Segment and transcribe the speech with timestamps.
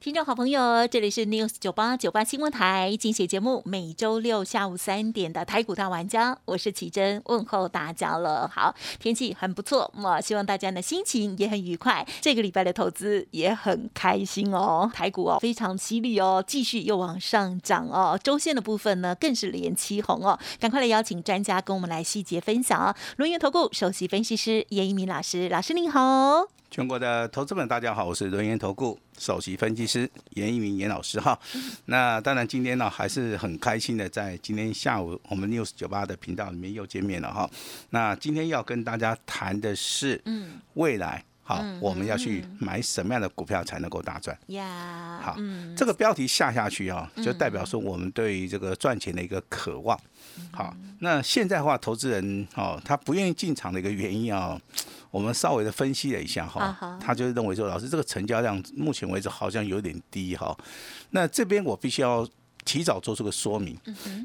[0.00, 8.48] 听众好朋友，这里是 News 九八九八新闻台，精选节目，每周六下午三点的台股大玩家，我是奇珍，问候大家了。
[8.48, 14.90] 好，天气很不错，我希望大家呢心情也很愉快，这个礼拜的投资也很开心哦。
[14.94, 20.38] 台股哦非常犀利哦，继续又往上涨哦，周线的部分呢更是连七红哦。
[20.58, 22.96] 赶快来邀请专家跟我们来细节分享。
[23.18, 26.59] 轮圆投顾首席分析师叶一鸣老师，老师您好。
[26.70, 31.36] 全国的投资们，大家好，我是轮源投顾首席分析师严一鸣严老师哈。
[31.86, 37.50] 那当然今天呢还是很开心的，在今天下午我们 news 九八的频道里面又见面了哈。
[37.90, 45.18] 那今天要跟大家谈的是，嗯，未来好，我们要去买什么样的股票才能够大赚呀？
[45.20, 45.36] 好，
[45.76, 49.98] 这个标题下下去啊，就代表说我们对于这个赚钱的一个渴望。
[50.52, 54.56] 好，那现在的话，投资人哦，他不愿意进场的一个原因啊。
[55.10, 60.56] 我们稍微的分析了一下哈，他就认为说，老师这个成交量目前为止好像有点低哈。
[61.10, 62.26] 那这边我必须要
[62.64, 63.76] 提早做出个说明，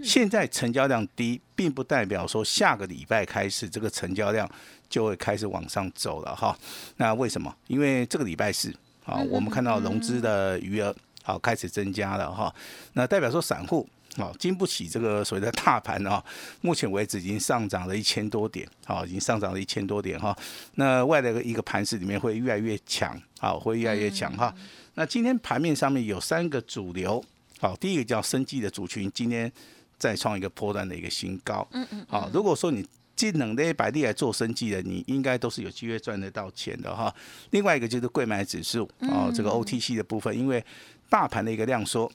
[0.04, 4.50] 现在成交量低，并不代表说下个礼拜开始这个成交量
[4.88, 6.58] 就会开始往上走了哈。
[6.98, 7.56] 那为什么？
[7.68, 8.72] 因为这个礼拜四
[9.06, 12.54] 啊，我们看到融资的余额好开始增加了哈，
[12.94, 13.88] 那代表说散户。
[14.18, 16.24] 好，经不起这个所谓的大盘啊，
[16.62, 20.36] 目前为止已经上涨了一千多点，好，已经上涨了一千多点哈。
[20.76, 24.56] 那外的一个盘势里面会越来越强，好，会越来越强哈。
[24.94, 27.22] 那今天盘面上面有三个主流，
[27.60, 29.52] 好，第一个叫生技的族群，今天
[29.98, 37.14] 再创一个波段的一个新高，嗯嗯，好，如果说你技能的百利来做生计的，你应该都是有机会赚得到钱的哈。
[37.50, 40.64] 另外一个就是贵买指数，哦，这个 OTC 的部分，因为
[41.10, 42.10] 大盘的一个量缩。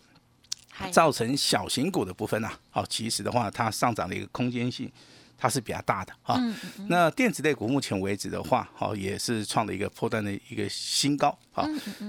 [0.91, 4.91] 造成小型股的部分呢，好，其实的话，它上涨的一个空间性，
[5.37, 6.41] 它是比较大的哈。
[6.89, 11.67] 那电子类股目前为止的话，好，也是创了一个破断的一个新高，好，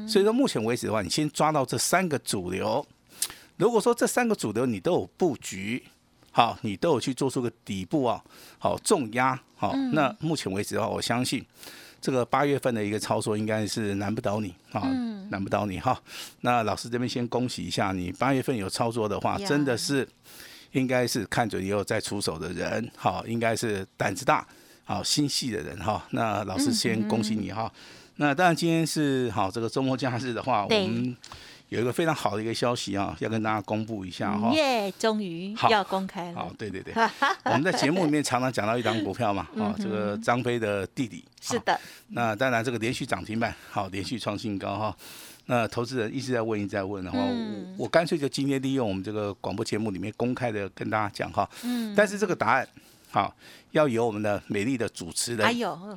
[0.08, 2.86] 所以说目前为止的话，你先抓到这三个主流。
[3.58, 5.84] 如果说这三个主流你都有布局，
[6.32, 8.24] 好，你都有去做出个底部啊，
[8.58, 11.46] 好重压，好，那目前为止的话，我相信。
[12.02, 14.82] 这个八月份的一个操作应该是难不倒你啊，
[15.30, 16.02] 难不倒你哈。
[16.42, 20.08] 那老师这边先恭喜一下你，八月份有操作的话，真的是
[20.72, 24.46] 应该是看准以后再出手的人，好，应该是胆子大、
[24.84, 26.04] 好心细的人哈。
[26.10, 27.72] 那老师先恭喜你哈。
[28.16, 31.16] 那当然今天是好这个周末假日的话，我们。
[31.72, 34.52] 有一个非常好的一个消息啊，要跟大家公布一下哈。
[34.52, 36.36] 耶，终于要公开了。
[36.36, 36.94] 好，对对对，
[37.46, 41.24] 我们在节目里面常常讲到一张股票嘛，啊，这个张飞的弟弟。
[41.40, 41.80] 是的。
[42.09, 44.98] 那当然，这个连续涨停板，好，连续创新高哈。
[45.46, 51.50] 那投资人一直在问，一直在问的话，我我干脆就今天利用我们这个广播节目里面公开的跟大家讲哈。
[51.64, 51.94] 嗯。
[51.96, 52.68] 但是这个答案。
[53.12, 53.36] 好，
[53.72, 55.46] 要由我们的美丽的主持人，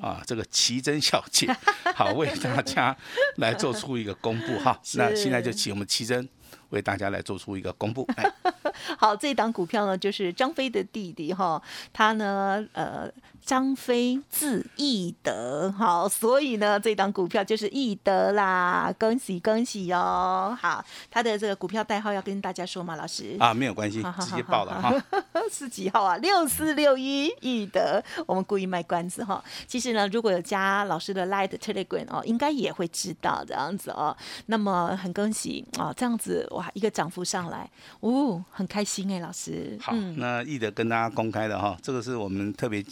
[0.03, 1.49] 啊，这个奇珍小姐，
[1.95, 2.97] 好 为大家
[3.37, 4.79] 来做出一个公布哈。
[4.97, 6.29] 那现在就请我们奇珍
[6.71, 8.07] 为大家来做出一个公布。
[8.99, 13.11] 好，这档股票呢，就是张飞的弟弟哈，他呢，呃。
[13.45, 20.57] 张飞字易德，好，所以呢，这档股票就是易德啦，恭喜恭喜哦！
[20.59, 23.37] 好，他的这个股票代号要跟大家说吗，老师？
[23.39, 24.95] 啊，没有关系， 直接报了哈。
[25.53, 26.17] 是几号啊？
[26.17, 29.45] 六四六一易德，我们故意卖关子哈。
[29.67, 34.17] 其实呢，如果有加老师的 Light Telegram 哦，应该也会知道这样子哦。
[34.47, 39.79] 那么很恭喜啊，这样子哇，一个涨幅上来，哦，很开心哎，老师。
[39.83, 42.83] 好，那易德跟大家公开的哈，这个是我们特别。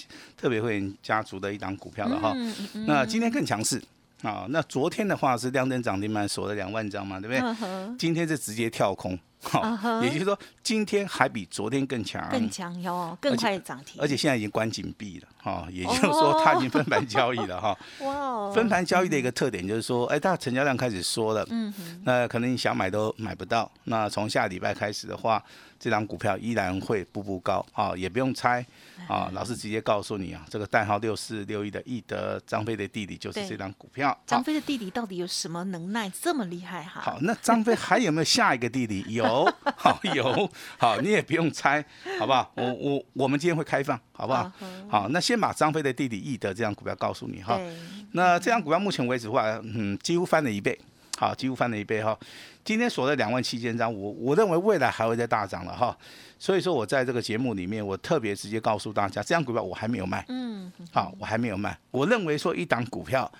[0.42, 2.34] 特别会员家族的一档股票了哈，
[2.84, 3.80] 那今天更强势
[4.22, 4.44] 啊！
[4.48, 7.96] 那昨天的话是亮灯涨停板锁了两万张嘛，对不对？
[7.96, 9.16] 今天是直接跳空。
[9.44, 17.76] 好，也就是说，今天还比昨天更强，更强哟，更快涨停，而且现在已经关紧闭了，哈，也就是说，它已经分盘交易了，哈。
[18.06, 21.72] 哇，分盘交易的一个特点就是说，哎，它成交量开始缩了，嗯
[22.04, 23.70] 那可能你想买都买不到。
[23.84, 25.42] 那从下礼拜开始的话，
[25.82, 28.64] 这张股票依然会步步高，啊，也不用猜，
[29.08, 34.16] 啊，老师直接告诉你啊，这个代号六四六一的易德张飞的弟弟就是这张股票。
[34.24, 37.00] 张飞的弟弟到底有什么能耐这么厉害哈？
[37.00, 39.04] 好，那张飞 还有没有下一个弟弟？
[39.08, 39.22] 有。
[39.32, 41.84] 有好有好，你也不用猜，
[42.18, 42.52] 好不好？
[42.54, 44.52] 我我我们今天会开放，好不好？
[44.88, 47.58] 好，那先把张飞的弟弟易德这张股票告诉你哈。
[48.12, 50.78] 那这张股票目前为止的话，嗯，几乎翻了一倍，
[51.18, 52.16] 好，几乎翻了一倍哈。
[52.64, 55.96] 今天锁在两万七千张，我我认为未来还会再大涨了哈。
[56.38, 61.78] 所以说我在这个节目里面，我特别直接告诉大家，这样股票我还没有卖，嗯，好，我还没有卖。
[61.90, 63.30] 我认为说一档股票，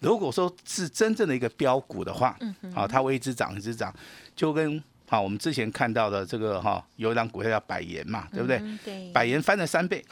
[0.00, 3.94] 如果说是真正的一个标股的话，嗯，好，它会一直涨一直涨，
[4.34, 8.62] 就跟好我们之前看到的这个哈，有一档股票叫百元嘛，对不对？
[8.84, 10.04] 对，百元翻了三倍。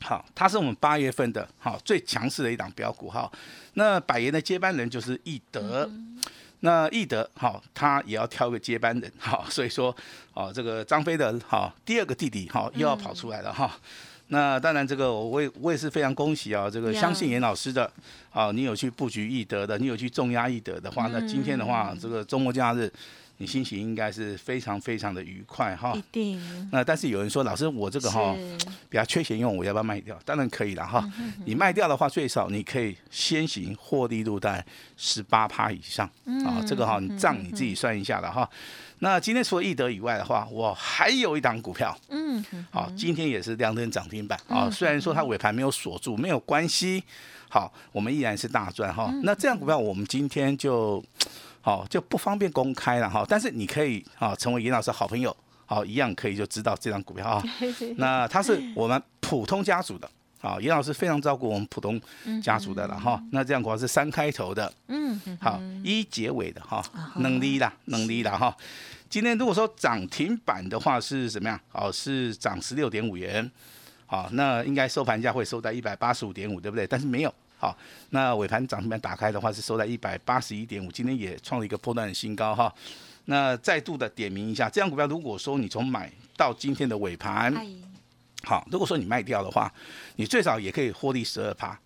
[0.00, 3.30] 好，它是我们八月份的好最强势的一档标股哈。
[3.74, 5.90] 那百元的接班人就是易德，
[6.64, 9.94] 那易德好，他也要挑个接班人好，所以说
[10.32, 13.70] 哦，这个张飞的好第二个弟弟好又要跑出来了哈。
[14.28, 17.90] 那当然这个我我也我也是非常恭喜啊，这个相信严老师的
[18.30, 22.90] 啊，你有去布局易德的，你有去重压易德的话，那今天的话这个周末假日。
[23.42, 26.40] 你心情应该是非常非常的愉快哈，一定。
[26.70, 28.36] 那但是有人说，老师我这个哈
[28.88, 30.16] 比较缺钱用，我要不要卖掉？
[30.24, 31.04] 当然可以了哈。
[31.44, 34.64] 你卖掉的话，最少你可以先行获利度在
[34.96, 36.08] 十八趴以上
[36.46, 36.62] 啊。
[36.64, 38.48] 这个哈，你账你自己算一下了哈。
[39.00, 44.70] 那今天除了易德以外的话，我还有一档股票，嗯，好，今天也是亮灯涨停板啊。
[44.70, 47.02] 虽然说它尾盘没有锁住，没有关系，
[47.48, 49.12] 好，我们依然是大赚哈。
[49.24, 51.04] 那这样股票我们今天就。
[51.62, 57.42] 好就不方便公开了哈，但是你可以啊成为严老师好朋友，好一样可以就知道这张股票啊。
[57.96, 60.10] 那它是我们普通家族的，
[60.40, 62.00] 好严老师非常照顾我们普通
[62.42, 63.22] 家族的了哈。
[63.30, 66.84] 那这样股票是三开头的，嗯，好一结尾的哈，
[67.16, 68.54] 能力啦能力啦哈。
[69.08, 71.60] 今天如果说涨停板的话是怎么样？
[71.70, 73.48] 哦是涨十六点五元，
[74.06, 76.86] 好那应该收盘价会收在一百八十五点五，对不对？
[76.86, 77.32] 但是没有。
[77.62, 77.78] 好，
[78.10, 82.74] 那尾盘涨停板打开的话是收在一百八十一点五，今天也创了一个破断的新高哈。
[83.26, 87.54] 那再度的点名一下，这样股票如果说你从买到今天的尾盘。
[88.42, 89.72] 好，如果说你卖掉的话，
[90.16, 91.78] 你最少也可以获利十二趴，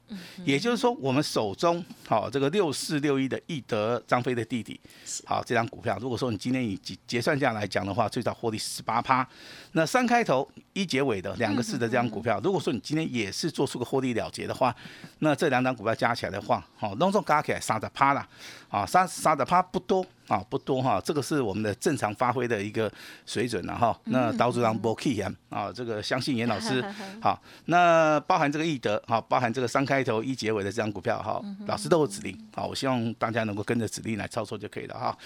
[0.45, 4.81] 也就是说，我们手中好这个六四六一的易德张飞的弟弟，
[5.25, 9.27] 好这张股票，如果说你今天以结结算价来讲的话，最少获利十八趴。
[9.73, 14.75] 那三开头一结尾的两个字的这张股票，如果说你今天也是做出个获利了结的话，
[15.19, 18.27] 那这两张股票加起来的话，好，隆重加起来三十趴啦，
[18.69, 20.07] 啊，三三十趴不多。
[20.27, 22.93] 啊，不多哈，这个是我们的正常发挥的一个
[23.25, 23.97] 水准了哈。
[24.07, 26.85] 那刀子让波 key 啊，这个相信严老师
[27.23, 27.41] 好。
[27.67, 35.17] 那包含这个易德好，包含这个三开头一结尾的这张股票哈，老师都有指令好，我希望大家能够跟着指令来操作就可以了哈。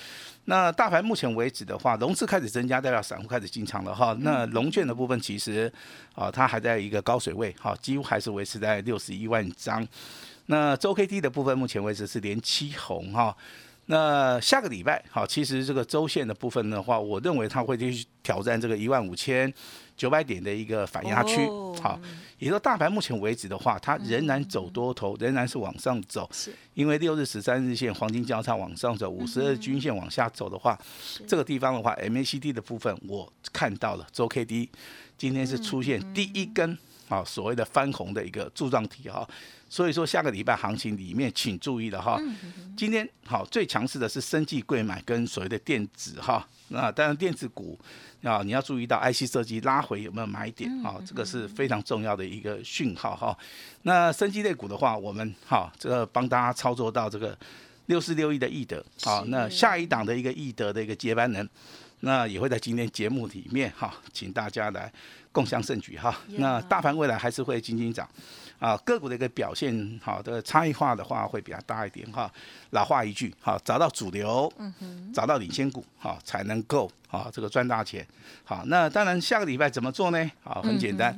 [0.44, 4.16] 那大盘目前为止的话，融资开始增加，代表散户开始进场了哈。
[4.20, 5.72] 那龙券的部分其实
[6.14, 9.86] 啊，它还在一个高水位哈，几乎还是维持在六十一万张。
[10.46, 13.36] 那周 K D 的部分，目前为止是连七红哈。
[13.86, 19.52] 那下个礼拜，好，其实这个周线的部分的话，我认为它会继续挑战这个一万五千
[20.00, 21.46] 九百点的一个反压区，
[21.82, 22.00] 好，
[22.38, 30.78] 也说大盘目前为止的话，它仍然走多头，仍然是往上走，是，因为六日十三日线黄金交叉往上走，五十日均线往下走的话，
[31.28, 34.70] 这个地方的话，MACD 的部分我看到了，周 K D
[35.18, 36.78] 今天是出现第一根。
[37.10, 39.28] 啊，所谓的翻红的一个柱状体哈，
[39.68, 42.18] 所以说下个礼拜行情里面请注意了哈。
[42.76, 47.76] 今天好最强势的是生技贵买跟所谓的电子哈，那当然电子股
[48.22, 53.36] 啊你要注意到 IC 设计拉回有没有买点啊，这个是非常重要的一个讯号哈。
[53.82, 57.36] 那生技类股的话，我们哈这个帮大家操作到这个
[57.86, 61.48] 六四六一的易德啊，那下一档的一个易德的一个接班人，
[62.00, 64.92] 那也会在今天节目里面哈，请大家来。
[65.32, 68.08] 共享盛举哈，那大盘未来还是会轻轻涨，
[68.58, 72.30] 啊，个股的一个表现好的差异化的话会比较大一点哈。
[72.70, 74.52] 老话一句，哈，找到主流，
[75.14, 78.06] 找到领先股，哈，才能够啊这个赚大钱。
[78.44, 80.30] 好，那当然下个礼拜怎么做呢？
[80.42, 81.16] 好，很简单，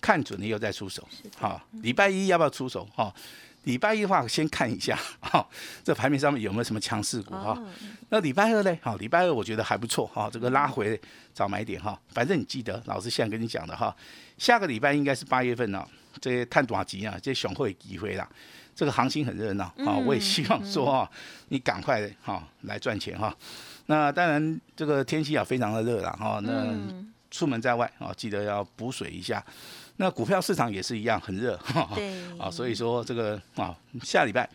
[0.00, 1.06] 看准了以后再出手。
[1.36, 2.84] 好，礼拜一要不要出手？
[2.94, 3.14] 哈。
[3.64, 5.46] 礼拜一的话，先看一下 哈，
[5.82, 7.60] 这盘面上面有没有什么强势股哈？
[8.10, 8.78] 那礼拜二呢？
[8.82, 10.98] 好，礼拜二我觉得还不错哈，这个拉回
[11.32, 11.98] 早买点哈。
[12.08, 13.94] 反正你记得，老师现在跟你讲的哈，
[14.38, 15.86] 下个礼拜应该是八月份了，
[16.20, 18.28] 这些探短期啊，这些熊会机会啦，
[18.74, 19.96] 这个行情很热闹啊。
[19.96, 21.10] 我也希望说啊，
[21.48, 23.34] 你赶快哈来赚钱哈。
[23.86, 26.74] 那当然，这个天气啊非常的热了哈，那
[27.30, 29.44] 出门在外啊，记得要补水一下。
[29.96, 31.56] 那股票市场也是一样很热，
[31.94, 34.48] 对啊，所以说这个啊，下礼拜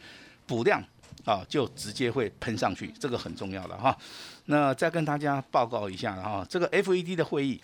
[0.45, 0.83] 补量
[1.23, 3.97] 啊，就直接会喷上去，这个很重要的哈。
[4.45, 7.61] 那再跟大家报告一下哈，这个 FED 的会议，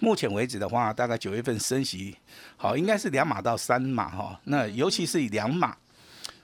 [0.00, 2.16] 目前为止的话，大概九月份升息，
[2.56, 4.38] 好，应该是两码到三码哈。
[4.44, 5.74] 那尤其是以两码，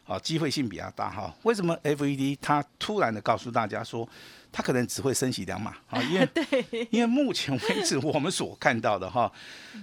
[0.05, 1.35] 好，机会性比较大哈。
[1.43, 4.09] 为什么 FED 它突然的告诉大家说？
[4.57, 9.31] 它可能只会升息两码 啊，因为因为目前为止 我们所看到的哈，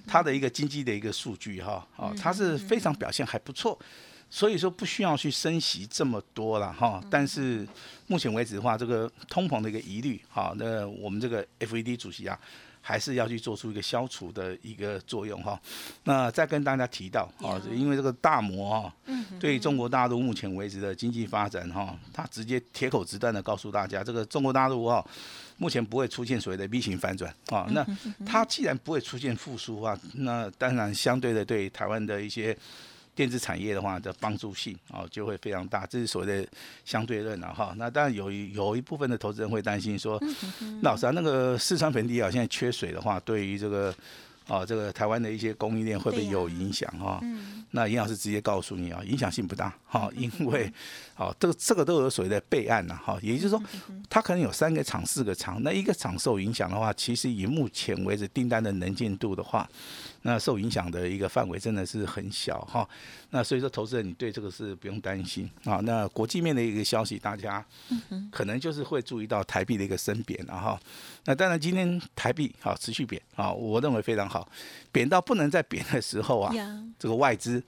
[0.07, 3.77] 它的一个经济的一个数据哈，啊，它是非常表现还不错，
[4.31, 6.99] 所以说不需要去升息这么多了哈。
[7.07, 7.67] 但是
[8.07, 12.39] 目前为止的话，这个通膨的一个疑虑，哈，那我们这个 FED 主席啊。
[12.85, 15.57] 还是要去做出一个消除的一个作用哈。
[16.03, 18.93] 那再跟大家提到啊，因为这个大摩哈，
[19.39, 25.03] 对中国大陆目前为止的经济发展哈，他直接铁口直断的告诉大家，这个中国大陆哈，
[25.57, 27.65] 目前不会出现所谓的 V 型反转啊。
[27.71, 27.87] 那
[28.25, 32.55] 它既然不会出现复苏啊，那当然相对的对台湾的一些。
[33.15, 36.47] 电子产业的话的帮助性啊就会非常大，这是所谓的
[36.83, 37.73] 相对论了哈。
[37.77, 40.19] 那当然有有一部分的投资人会担心说，
[40.81, 43.93] 老师啊，那个四川盆地啊现在缺水的话，对于这个
[44.47, 47.21] 啊这个台湾的一些供应链会不会有影响哈？
[47.71, 50.71] 那严老师直接告诉你啊，影响性不大哈，因为
[51.13, 53.61] 好这个这个都有所谓的备案呐哈，也就是说
[54.09, 59.69] 它可能有三个厂四个厂，那一个厂受影响的话，其实以目前为止订单的能见度的话。
[60.25, 62.87] 那受影响的一个范围真的是很小哈，
[63.31, 65.81] 那所以说投资人你对这个是不用担心啊。
[65.83, 67.63] 那国际面的一个消息，大家
[68.31, 70.79] 可能就是会注意到台币的一个升贬了哈。
[71.25, 74.47] 那当然今天台币好持续贬啊，我认为非常好，
[74.91, 76.53] 贬到不能再贬的时候啊，
[76.97, 77.61] 这个外资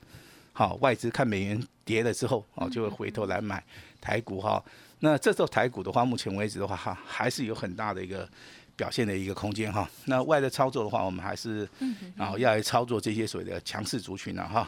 [0.52, 3.62] 好外资看美元跌了之后啊，就会回头来买
[4.00, 4.64] 台股哈。
[5.00, 8.26] 那这时候台股的话，目前为止的话哈，还是有很大的一个。
[8.76, 11.66] 表现的一个空间哈，那外的操作的话，我们还是
[12.14, 14.66] 然后要来操作这些所谓的强势族群了哈。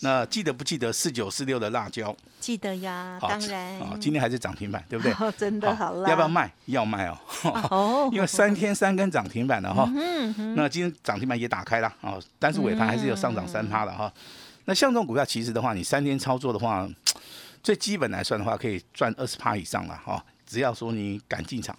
[0.00, 2.14] 那记得不记得四九四六的辣椒？
[2.38, 3.80] 记得呀，当然。
[3.80, 5.12] 啊，今天还是涨停板，对不对？
[5.38, 6.52] 真的好要不要卖？
[6.66, 7.18] 要卖哦。
[7.70, 8.10] 哦。
[8.14, 9.90] 因为三天三根涨停板了哈。
[9.96, 14.12] 嗯那今天涨停板也打开了啊，但是尾盘还是有上涨三趴的哈。
[14.66, 16.86] 那像这种股票，其实的话，你三天操作的话，
[17.62, 20.22] 最基本来算的话，可以赚二十趴以上了哈。
[20.46, 21.74] 只要说你敢进场。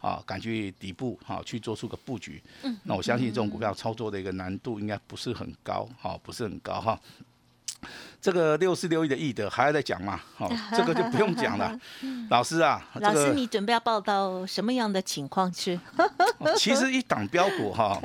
[0.00, 6.98] 啊，敢去底部哈去做出个布局，嗯，那我相信这种股票操作的一个难度应该不是很高，哈，不是很高哈。
[8.20, 10.20] 这个六四六亿的易德还要再讲嘛？
[10.36, 11.78] 好， 这个就不用讲了。
[12.28, 15.80] 老师啊，老师你准备要报道什么样的情况去？
[16.56, 17.98] 其实一档标股哈。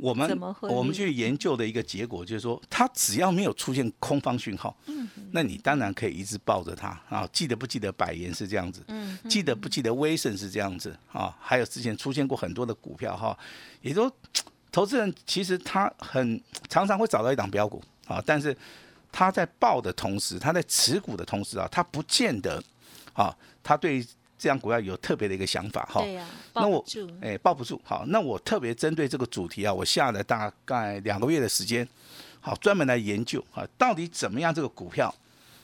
[0.00, 4.76] 我们我们去研究的一个结果就是说，它只要没有出现空方讯号，
[5.32, 7.28] 那你当然可以一直抱着它啊。
[7.32, 8.82] 记得不记得百元是这样子？
[9.28, 11.36] 记得不记得威盛是这样子啊？
[11.40, 13.38] 还有之前出现过很多的股票哈，
[13.82, 14.10] 也就
[14.72, 18.56] 投资人其实他很常常会找到一档标股啊，但是
[19.12, 22.62] 他在报的同时，他在持股的同时啊，他不见得
[23.12, 24.04] 啊，他对。
[24.40, 26.02] 这样股票有特别的一个想法哈，
[26.54, 26.82] 那我
[27.20, 27.78] 哎抱不住。
[27.84, 31.86] 好，那我特别针对这个主题啊，我下了大概两个月的时间，
[32.40, 35.14] 好专门来研究啊，到底怎么样这个股票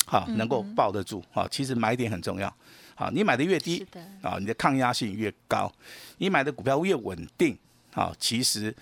[0.05, 1.49] 好能够抱得住啊？
[1.51, 2.55] 其实买点很重要，
[2.95, 3.83] 好你买的越低
[4.21, 5.73] 啊，你的抗压性越高，
[6.19, 7.57] 你买的股票越稳定
[7.95, 8.77] 啊，其实，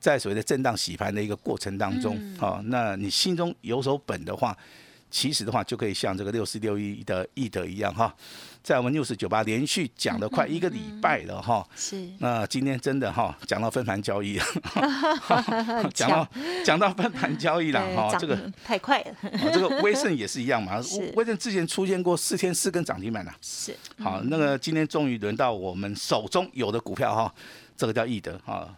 [0.00, 4.56] 在所谓的震荡洗盘的一个过程当中啊，那你心中有手本的话。
[5.14, 8.12] 其实的话，就可以像这个六四六一的易德一样哈，
[8.64, 11.64] 在我们六四九八连续讲了快一个礼拜了哈。
[11.76, 12.04] 是。
[12.18, 14.44] 那今天真的哈，讲到分盘交易 了，
[15.94, 16.28] 讲到
[16.64, 19.14] 讲到分盘交易了哈，这个太快了。
[19.52, 20.82] 这个威盛也是一样嘛，
[21.14, 23.32] 威盛之前出现过四天四根涨停板了。
[23.40, 23.72] 是。
[24.00, 27.32] 好，那个今天终于轮到我们手中有的股票哈，
[27.76, 28.68] 这个叫易德哈。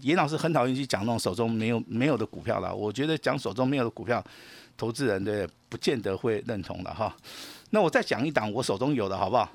[0.00, 4.24] 严老师很讨厌去讲那种手中没有没有的股票了，我觉得讲手中没有的股票。
[4.76, 7.14] 投资人对不见得会认同的哈，
[7.70, 9.48] 那我再讲一档我手中有的好不好？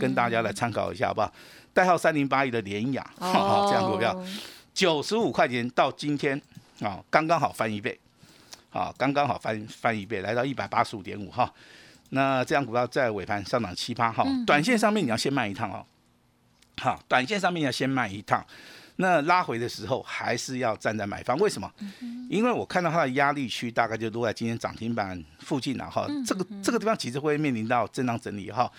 [0.00, 1.32] 跟大家来参考一下好不好？
[1.72, 4.16] 代号三零八一的联雅，这样股票
[4.72, 6.40] 九十五块钱到今天
[6.80, 7.98] 啊，刚刚好翻一倍，
[8.70, 11.52] 啊，刚刚好翻翻一倍，来到一百八十五点五哈。
[12.10, 15.84] 那这样股票在尾盘上涨七八哈，短线上面你要先卖一趟哦，
[16.80, 18.44] 好，短线上面要先卖一趟。
[18.96, 21.68] 那拉回的时候还是要站在买方，为什么？
[22.30, 26.06] 因为我看到它的压力区大概就落在今天涨停板附近了哈。
[26.24, 28.70] 这个这个地方其实会面临到震荡整理哈。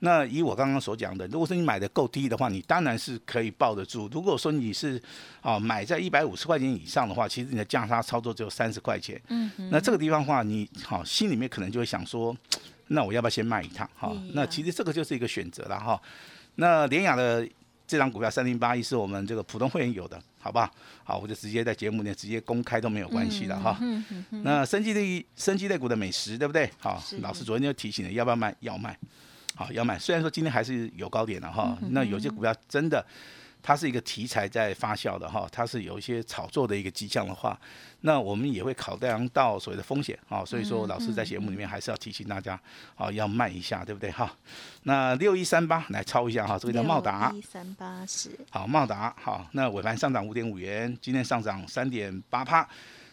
[0.00, 4.08] 那以我刚刚所讲的，如果说你买的够低的话，你当然是可以抱得住。
[4.12, 5.02] 如果说你是
[5.40, 9.20] 啊买在一百五十块钱以上的话，其实你的价差操作只有三十块钱。
[9.28, 12.36] 嗯那这个地方的话，你好心里面可能就会想说，
[12.88, 13.88] 那我要不要先卖一趟？
[13.96, 16.00] 哈，那其实这个就是一个选择了哈。
[16.54, 17.44] 那联雅的。
[17.86, 20.70] 这张股票三零八一是我们这个普通会员有的，好不好？
[21.04, 23.78] 好，我就直接在节目里直接公开都没有关系的哈。
[24.30, 26.70] 那生机类、生机类股的美食，对不对？
[26.78, 28.54] 好，老师昨天就提醒了，要不要卖？
[28.60, 28.98] 要卖。
[29.54, 29.98] 好，要卖。
[29.98, 33.04] 虽然说今天还是有高点的哈，那有些股票真的。
[33.66, 37.58] 它是一个题材在发酵的哈，它是有一些炒作的一个迹象的话，
[38.02, 42.56] 那我们也会考量到所谓的风险啊，所以说老师在节目里面还是要提醒大家
[42.94, 44.32] 啊，要慢一下，对不对哈？
[44.84, 47.32] 那六一三八来抄一下哈，这个叫茂达。
[47.34, 48.30] 一三八是。
[48.50, 52.68] 好，茂达好，那尾盘上涨五点五元，今天上涨三点八帕。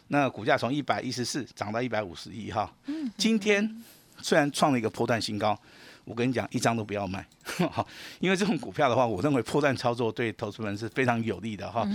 [0.09, 2.71] 那股价从一百一十四涨到一百五十一哈。
[3.17, 3.83] 今天
[4.21, 5.59] 虽然创了一个波段新高，
[6.05, 7.25] 我跟你讲，一张都不要卖，
[8.19, 11.87] 因为这种股票的话，我认为破绽操作对投资人是非常有利的哈。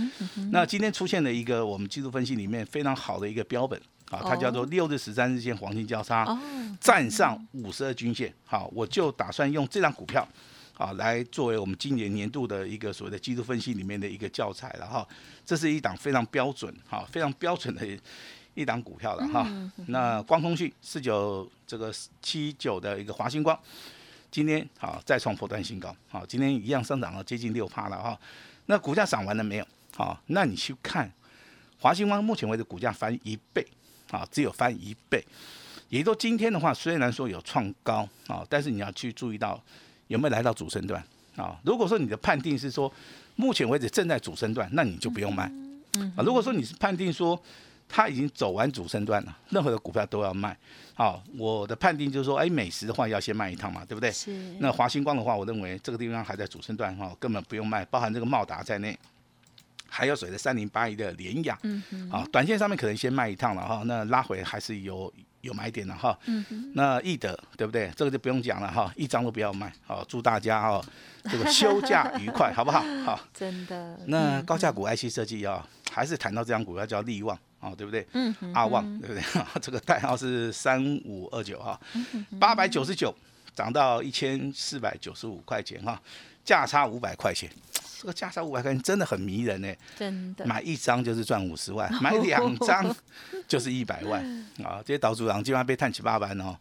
[0.51, 3.79] 那今天出现了一个我们技术分析里面非常好的一个标本。
[4.09, 6.25] 啊，它叫做六日十三日线黄金交叉，
[6.81, 8.33] 站上五十二均线。
[8.43, 10.27] 好，我就打算用这张股票，
[10.75, 15.07] 啊来作为我们今年年度的一个所谓的技术分析里面的一个教材了哈。
[15.45, 17.85] 这是一档非常标准，哈，非常标准的
[18.55, 19.47] 一档股票了哈。
[19.85, 23.55] 那光通讯四九这个七九的一个华星光，
[24.31, 28.19] 今天好再创破断新高，好，今天一样上涨了接近六趴了哈。
[28.65, 29.67] 那股价涨完了没有？
[29.95, 31.11] 好，那你去看
[31.79, 33.65] 华兴光，目前为止股价翻一倍。
[34.11, 35.23] 啊，只有翻一倍，
[35.89, 39.63] 也就今天的话，虽然说有创高啊，但是你要去注意到
[40.07, 40.99] 有没有来到主升段
[41.35, 41.59] 啊。
[41.63, 42.91] 如果说你的判定是说
[43.35, 45.47] 目前为止正在主升段，那你就不用卖。
[45.99, 46.11] 嗯。
[46.17, 47.39] 啊，如果说你是判定说
[47.89, 50.55] 它已经走完主升段了，任何的股票都要卖。
[50.93, 54.11] 好，我的判定就是说，哎，美食的话要先卖一趟嘛，对不对？
[54.11, 54.31] 是。
[54.59, 58.97] 那华星光的话，我认为这个地方还在主升段哈，根本不用卖，包含这个茂达在内。
[59.91, 67.91] 还有谁的三零八一的联雅，嗯嗯，啊，短线上面可能先卖一趟了哈，那拉回还是有有买点的哈，嗯那易德对不对？
[67.95, 70.79] 这个就不用讲了哈，一张都不要卖，好，祝大家哦
[71.23, 72.83] 这个休假愉快，好不好？
[73.03, 73.99] 好， 真的。
[74.05, 78.07] 那高价股 IC 设计啊，还是谈到这张股票叫利旺啊，对不对？
[78.13, 79.23] 嗯阿旺对不对？
[79.61, 81.79] 这个代号是三五二九哈，
[82.39, 83.13] 八百九十九
[83.55, 86.01] 涨到一千四百九十五块钱哈，
[86.43, 87.49] 价差五百块钱。
[88.01, 92.95] 这个价差五百块钱真的很迷人呢，真的买一张就是赚五十万，买两张
[93.45, 94.23] 就是一百万
[94.63, 94.79] 啊！
[94.85, 96.55] 这些岛主郎基本上被探七八班哦，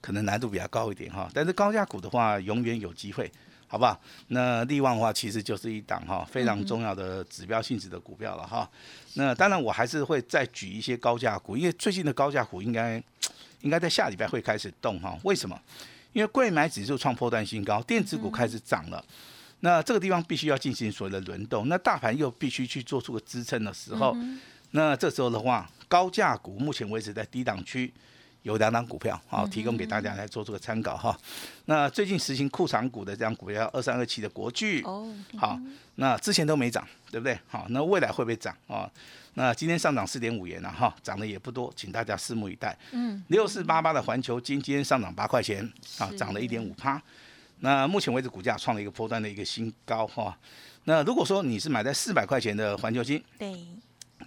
[0.00, 1.28] 可能难度比较高一点哈。
[1.34, 3.28] 但是高价股的话，永远有机会，
[3.68, 4.00] 好不好？
[4.28, 8.68] 那利旺的话，其实就是一档哈非常重要的指标性质的股票了哈。
[9.14, 13.02] 那当然我还是会再举一些高价股，因为最近的高价股应该
[13.62, 15.18] 应该在下礼拜会开始动哈。
[15.24, 15.60] 为什么？
[16.12, 19.04] 因为贵买指数创破断新高，电子股开始涨了。
[19.60, 24.16] 那这个地方必须要进行所谓的轮动，那大盘又必须去做出个支撑的时候，
[24.70, 27.92] 那这时候的话，高价股目前为止在低档区
[28.46, 31.18] 有两档股票，好提供给大家来做这个参考哈。
[31.64, 35.58] 那最近实行库藏股的这张股票二三二七的国巨，哦，好，
[35.96, 37.36] 那之前都没涨，对不对？
[37.48, 38.88] 好，那未来会不会涨啊？
[39.34, 42.78] 那今天上涨四点五元了哈，涨的也不多，请大家拭目以待。
[42.92, 45.68] 嗯，六四八八的环球金今天上涨八块钱，
[45.98, 47.02] 啊，涨了一点五趴。
[47.58, 50.38] 那目前为止，股价创了一个波段的一个新高哈。
[50.84, 53.66] 那如果说你是买在四百块钱的环球金，对，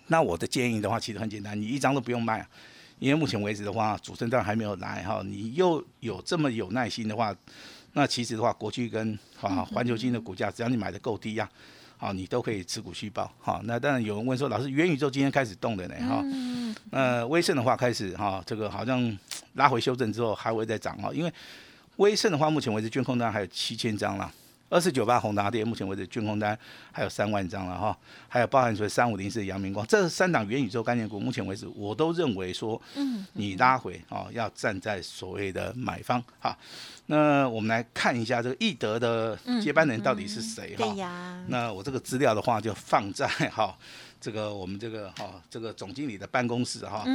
[0.08, 2.46] 那我的建议的话，其实很简单，你一张都不用卖，
[3.00, 5.22] 因为目前为止的话，主升段还没有来哈。
[5.26, 7.36] 你又有这么有耐心的话，
[7.94, 11.50] 那其实的话，国巨跟啊环球金的股价，只要你买的够低呀，
[11.98, 13.32] 好，你都可以持股续报。
[13.40, 16.24] 好，那当然有人问说，老师，元宇宙今天开始动的呢哈？
[16.92, 19.18] 那威盛的话开始哈，这个好像
[19.54, 21.34] 拉回修正之后还会再涨哈，因为。
[21.98, 24.32] 威盛的话，目前为止券空单还有七千张了。
[24.70, 26.58] 二四九八宏达电，目前为止军空单
[26.92, 27.98] 还有三万张了哈。
[28.28, 36.56] 还有包含说三五零四阳明光，这三档元宇宙概念股，目前为止我都认为说，嗯，你拉回哦，要站在所谓的买方哈。
[37.08, 40.86] 那我们来看一下这个易德的接班人到底是谁哈？
[40.86, 41.44] 对呀。
[41.48, 43.76] 那我这个资料的话就放在哈。
[44.22, 47.06] 这个我们这个哈，这个总经理的办公室哈，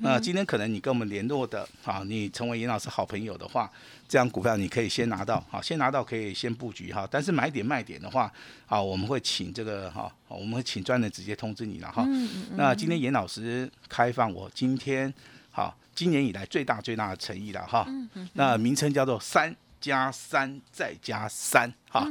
[0.00, 3.70] 那今天可能你跟我们联络的啊，你成为严老师好朋友的话，
[4.08, 7.06] 这样股票你可以先拿到，好，先拿到可以先布局哈。
[7.10, 8.32] 但是买点卖点的话，
[8.66, 12.06] 啊，我们会请这个哈，我们会请专人直接通知你了哈。
[12.54, 15.12] 那今天严老师开放我今天
[15.50, 17.84] 好，今年以来最大最大的诚意了哈。
[18.34, 19.54] 那名称叫做三。
[19.82, 22.06] 加三再加三，哈，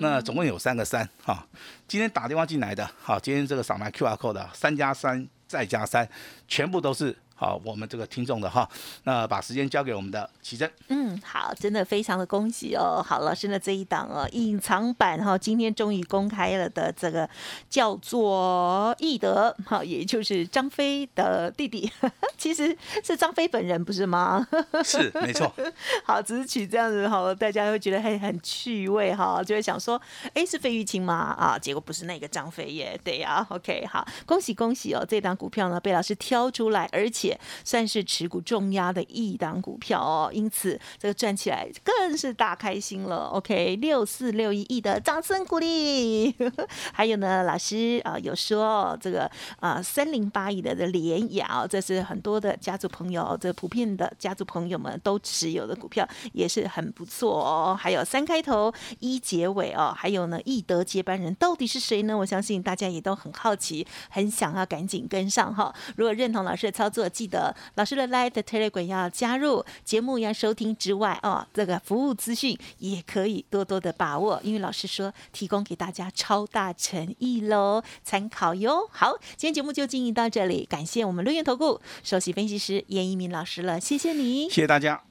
[0.00, 1.46] 那总共有三个三，哈。
[1.86, 6.08] 今天打电话进来的，好，今天这个扫描 Q R code 的三加三再加三，
[6.48, 7.14] 全部都是。
[7.38, 8.66] 好，我们这个听众的哈，
[9.04, 10.70] 那把时间交给我们的奇珍。
[10.88, 13.04] 嗯，好，真的非常的恭喜哦。
[13.06, 17.28] 好，老师的这一档哦，隐藏版哈，今天终于公开了的这个
[17.68, 21.92] 叫做易德，好，也就是张飞的弟弟，
[22.38, 24.48] 其实是张飞本人，不是吗？
[24.82, 25.52] 是，没错。
[26.04, 30.00] 好，只是取这样子哈，大家会觉得很很趣味哈，就会想说，
[30.32, 31.36] 哎，是费玉清吗？
[31.38, 33.46] 啊，结果不是那个张飞耶，对呀。
[33.50, 37.25] OK，好，恭喜恭喜哦，这档股票呢被老师挑出来，而且。
[37.26, 43.26] 且算是持股重压的一档股票哦，因此这个赚起来更是大开心了。
[43.32, 46.34] OK，六四六一亿的掌声鼓励。
[46.92, 57.76] 还有呢，老师啊有说这个啊三零八亿的的联雅，这是很多的家族朋友，这普遍的家族朋友们都持有的股票，也是很不错哦。
[57.78, 62.16] 还有三开头一结尾哦，还有呢易德接班人到底是谁呢？
[62.16, 65.74] 我相信大家也都很好奇，很想要赶紧跟上哈。
[65.96, 78.86] 如果认同老师的操作，记得老师的 Live Telegram 要加入，节目要收听之外哦，这个服务资讯也可以多多的把握，因为老师说提供给大家超大诚意喽，参考哟。
[78.92, 85.02] 好，今天节目就进行到这里，感谢我们陆源投顾首席分析师严一鸣老师了，谢谢你，谢谢大家。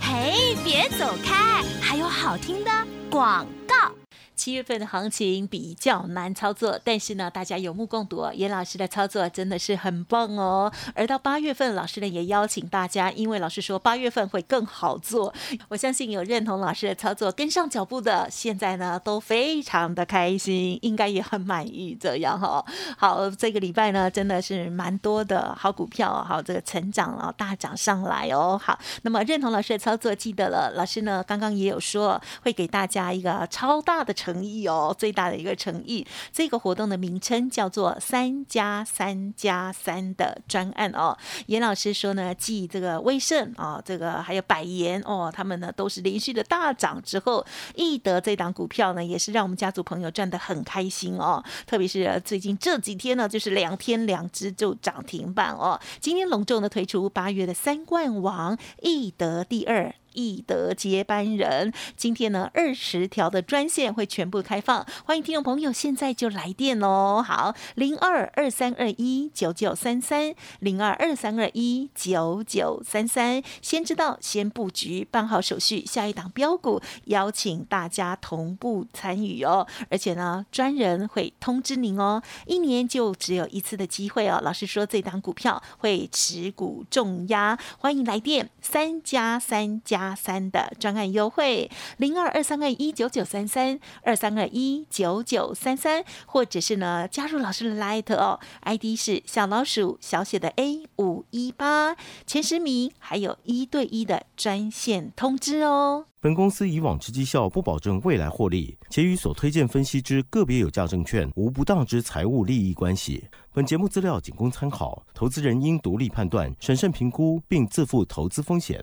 [0.00, 2.70] 嘿，别走开，还有好听的
[3.10, 4.01] 广告。
[4.42, 10.72] 七月份的行情比较难操作，但是呢，大家有目共睹，严老师的操作真的是很棒哦。
[10.96, 15.32] 而到八月份，老师呢也邀请大家，因为老师说八月份会更好做，
[15.68, 22.64] 我相信有认同老师的操作、跟上脚步的，现在呢都非常的开心，应该也很满意这样哈。
[22.98, 28.60] 好，这个礼拜呢真的是蛮多的好股票，好这个成长啊大涨上来哦。
[28.60, 34.31] 好，那么认同老师的操作，记得了，老师呢刚刚也有说会给大家一个超大的成。
[34.32, 36.06] 诚意哦，最大的一个诚意。
[36.32, 41.16] 这个活动的名称叫做“三加三加三”的专案哦。
[41.46, 51.42] 严老师说呢，继这个威盛啊，这个还有百元哦，他们呢都是连续的大涨之后，易德这档股票呢，也是让我们家族朋友赚得很开心哦。
[51.66, 55.78] 特别是最近这几天呢，就是两天两只就涨停板哦。
[56.00, 59.94] 今天隆重的推出八月的三冠王易德第二。
[60.14, 67.24] 易德接班人，今天呢二十条的专线会全部开放，欢迎听众朋友现在就来电哦。
[67.26, 79.66] 好，零二二三二一九九三三，零二二三二一九九三三，先知道先布局，办好手续，下一档标股邀请大家同步参与哦。
[79.88, 84.40] 而且呢，专人会通知您哦，一年就只有一次的机会哦。
[84.42, 90.01] 老师说这档股票会持股重压，欢迎来电三加三加。
[90.02, 101.94] 八三的专案优惠，零二二三二一九九三三二三二一九九三三，或者是呢加入老师的 Light 哦，ID 是小老鼠小写的 A 五一八，
[102.26, 106.06] 前十名还有一对一的专线通知哦。
[106.20, 113.24] 本公司以往之绩效不保证未来获利，且与所推荐分析之个别有价证券无不当之财务利益关系。
[113.52, 118.82] 本节目资料仅供参考，投资人应独立判断、审慎评估，并自负投资风险。